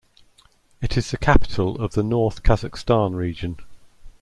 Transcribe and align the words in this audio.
It 0.81 0.97
is 0.97 1.11
the 1.11 1.17
capital 1.19 1.79
of 1.79 1.93
the 1.93 2.01
North 2.01 2.41
Kazakhstan 2.41 3.13
Region. 3.13 3.57